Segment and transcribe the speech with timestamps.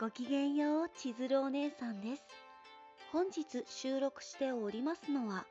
[0.00, 2.22] ごきげんよう、千鶴お姉さんです。
[3.12, 5.44] 本日収録しておりますのは、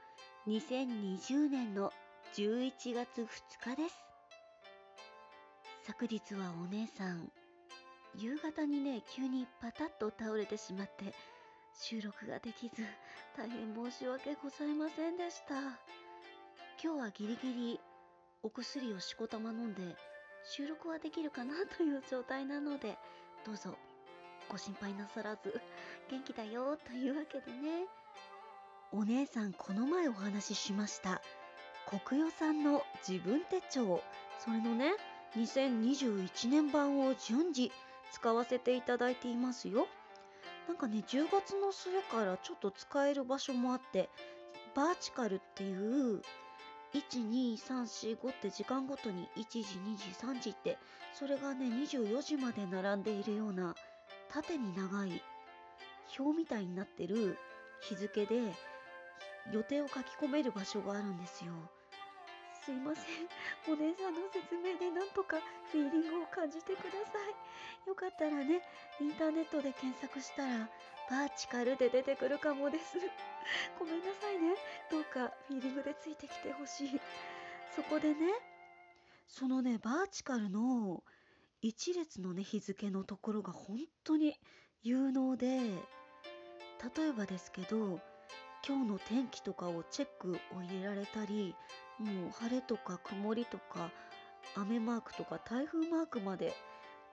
[0.48, 1.94] 2020年の
[2.34, 3.28] 11月2
[3.76, 3.96] 日です。
[5.86, 7.32] 昨日はお姉さん、
[8.16, 11.14] 夕方にね、急にパタッと倒れてしまって、
[11.80, 12.84] 収録ができず、
[13.38, 15.60] 大変申し訳ございませんでした。
[16.84, 17.80] 今日はギリギリ
[18.42, 19.96] お薬をしこたま飲んで、
[20.44, 22.98] 収録はできるかなという状態なので、
[23.46, 23.78] どうぞ
[24.50, 25.62] ご心配なさらず、
[26.10, 27.86] 元気だよというわけでね。
[28.92, 31.22] お姉さん、この前お話ししました。
[31.88, 34.02] 国与さんの自分手帳、
[34.40, 34.94] それのね、
[35.38, 37.72] 2021年版を順次
[38.12, 39.88] 使わせていただいていますよ。
[40.68, 44.10] なんかね、10月の末からちょっと使える場所もあって、
[44.76, 46.22] バーチカルっていう
[46.94, 49.64] 12345って時間ごとに1時2
[49.98, 50.78] 時3時って
[51.14, 53.76] それがね24時まで並んでいるような
[54.32, 55.22] 縦に長い
[56.18, 57.38] 表みたいになってる
[57.82, 58.36] 日付で
[59.52, 61.54] 予定を書き込める場所があるんですよ。
[62.66, 63.74] すいません。
[63.74, 65.38] お姉さんの説明でなんとか
[65.72, 67.18] フィーリングを感じてくださ
[67.86, 67.90] い。
[67.90, 68.62] よかったらね、
[69.02, 70.70] インターネットで検索したら、
[71.10, 72.98] バーチカルで出てくるかもです。
[73.80, 74.56] ごめんなさいね。
[74.92, 77.02] どうかフィーリングでついてきてほしい。
[77.76, 78.16] そこでね、
[79.28, 81.04] そのね、バーチカルの
[81.62, 84.36] 一列のね、日付のところが本当に
[84.82, 88.00] 有能で、例えばですけど、
[88.68, 91.56] 今日の天気とかをチェックを入れられたり、
[92.00, 93.92] もう晴れとか曇りとか
[94.56, 96.54] 雨マークとか台風マークまで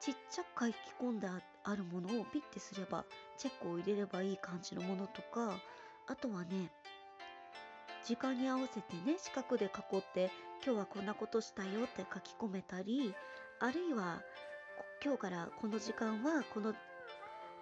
[0.00, 1.26] ちっちゃく書き込んで
[1.64, 3.04] あるものをピッてすれば
[3.36, 5.58] チェックを入れればいい感じのものとか
[6.06, 6.70] あとはね
[8.04, 10.30] 時間に合わせてね四角で囲って
[10.64, 13.12] 今日はこんなことしたよって書き込めたり
[13.58, 14.20] あるいは
[15.02, 16.74] 今日からこの時間はこの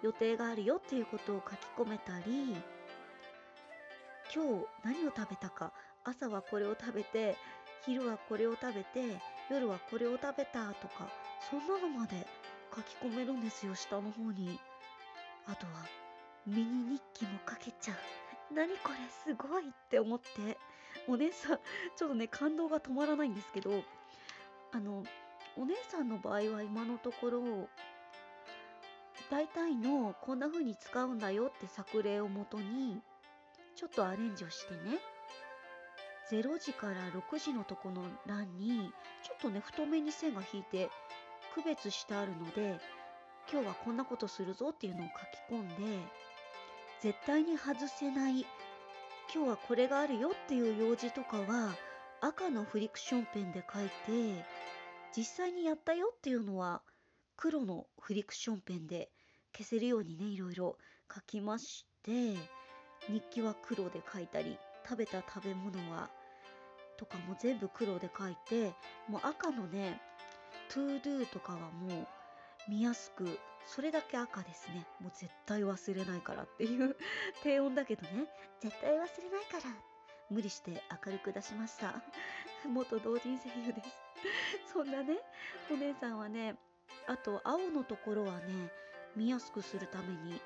[0.01, 2.55] 予定があるよっていうことを書き込めたり
[4.33, 5.71] 今日何を食べたか
[6.03, 7.37] 朝はこれを食べて
[7.85, 11.07] 昼はこれを食べて夜はこれを食べたとか
[11.49, 12.27] そんなのまで
[12.75, 14.59] 書き込めるんですよ下の方に。
[15.47, 15.85] あとは
[16.47, 18.53] ミニ日記も書けちゃう。
[18.53, 20.57] 何これすごいって思って。
[21.07, 21.59] お姉さん
[21.95, 23.83] ちょっとね感動が止まらないんですけど
[24.71, 25.03] あの
[25.57, 27.69] お姉さんの場合は今のところ
[29.31, 33.01] 大体のこんな風に使うんだよって作例をもとに
[33.75, 34.99] ちょっとアレンジをしてね
[36.31, 38.91] 0時から6時のとこの欄に
[39.23, 40.89] ちょっとね太めに線が引いて
[41.53, 42.79] 区別してあるので
[43.51, 45.07] 今日はこんなことするぞっていうのを
[45.49, 45.75] 書き込んで
[47.01, 48.45] 絶対に外せない
[49.33, 51.75] 今日はこれがあるよっていう用事とかは
[52.21, 54.45] 赤のフリクションペンで書いて
[55.15, 56.81] 実際にやったよっていうのは
[57.37, 59.09] 黒のフリクションペンで
[59.55, 60.77] 消せるようにねいろいろ
[61.13, 62.33] 書きまして
[63.07, 66.09] 日記は黒で書いたり食べた食べ物は
[66.97, 68.73] とかも全部黒で書いて
[69.07, 70.01] もう赤のね
[70.69, 72.07] to do とかはもう
[72.69, 74.85] 見やすくそれだけ赤ですね。
[75.01, 76.95] もう絶対忘れないからっていう
[77.43, 78.27] 低音だけどね。
[78.59, 79.07] 絶対忘れない
[79.51, 79.75] から。
[80.29, 82.01] 無理して明るく出しました。
[82.67, 83.89] 元同人声優です。
[84.71, 85.17] そんなね
[85.71, 86.55] お姉さんはね
[87.07, 88.71] あと青のところはね
[89.15, 90.41] 見やすくするために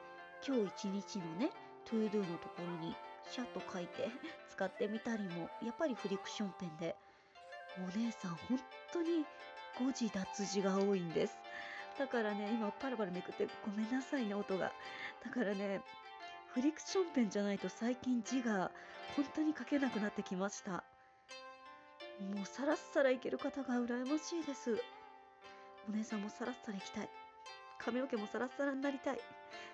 [0.45, 1.51] 今日一日のね
[1.85, 2.95] to do のところに
[3.29, 4.09] シャッと書いて
[4.49, 6.95] 使ってみたりもやっぱりフリクションペンで
[7.77, 8.59] お姉さん本
[8.91, 9.25] 当に
[9.77, 11.37] 誤字脱字が多いんです。
[11.97, 14.71] だからね今パラパラめくってごめんなさいね音が。
[15.23, 15.81] だからね
[16.53, 18.71] フリクションペンじゃないと最近字が
[19.15, 20.83] 本当に書けなくなってきました。
[22.19, 24.81] もうさらっさらいける方が羨ましいです
[25.87, 27.09] お姉さんもさらっさらいきたい
[27.79, 29.17] 髪の毛もさらっさらになりたい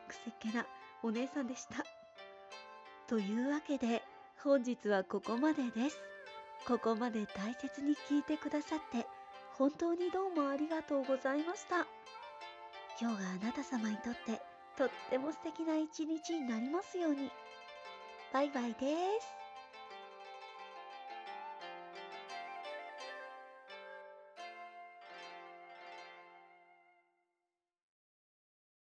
[0.08, 0.66] くせっ気な
[1.04, 1.84] お姉さんでした
[3.08, 4.02] というわけで
[4.46, 5.98] 本日はここまでです。
[6.68, 9.08] ここまで大切に聞いてくださって
[9.58, 11.88] 本当にどうもありがとうございました。
[13.02, 14.40] 今日があなた様にとって
[14.78, 17.32] とっても素敵な一日になりますように。
[18.34, 18.78] バイバイで
[19.20, 19.45] す。